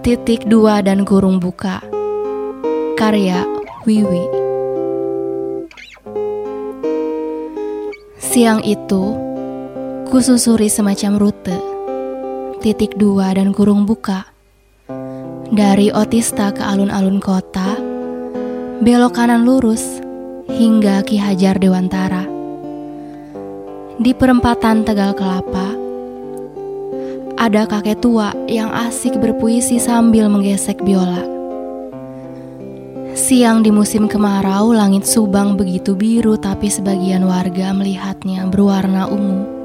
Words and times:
Titik 0.00 0.48
dua 0.48 0.80
dan 0.80 1.04
kurung 1.04 1.44
buka. 1.44 1.84
Karya 2.96 3.44
Wiwi. 3.84 4.24
Siang 8.16 8.64
itu 8.64 9.12
Kususuri 10.08 10.72
semacam 10.72 11.20
rute. 11.20 11.52
Titik 12.64 12.96
dua 12.96 13.36
dan 13.36 13.52
kurung 13.52 13.84
buka. 13.84 14.24
Dari 15.52 15.92
Otista 15.92 16.48
ke 16.56 16.64
alun-alun 16.64 17.20
kota 17.20 17.76
Belok 18.80 19.20
kanan 19.20 19.44
lurus 19.44 20.00
Hingga 20.48 21.04
Ki 21.04 21.20
Hajar 21.20 21.60
Dewantara. 21.60 22.24
Di 24.00 24.16
perempatan 24.16 24.80
Tegal 24.80 25.12
Kelapa 25.12 25.89
ada 27.40 27.64
kakek 27.64 28.04
tua 28.04 28.36
yang 28.44 28.68
asik 28.68 29.16
berpuisi 29.16 29.80
sambil 29.80 30.28
menggesek 30.28 30.76
biola. 30.84 31.24
Siang 33.16 33.64
di 33.64 33.72
musim 33.72 34.06
kemarau, 34.06 34.76
langit 34.76 35.08
Subang 35.08 35.56
begitu 35.56 35.96
biru, 35.96 36.36
tapi 36.36 36.68
sebagian 36.68 37.24
warga 37.24 37.72
melihatnya 37.72 38.44
berwarna 38.44 39.08
ungu. 39.08 39.59